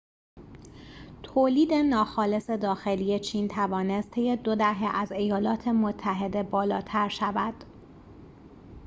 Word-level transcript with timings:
تولید 1.23 1.73
ناخالص 1.73 2.49
داخلی 2.49 3.19
چین 3.19 3.47
توانست 3.47 4.11
طی 4.11 4.35
دو 4.35 4.55
دهه 4.55 4.83
از 4.95 5.11
ایالات 5.11 5.67
متحده 5.67 6.43
بالاتر 6.43 7.09
شود 7.09 7.63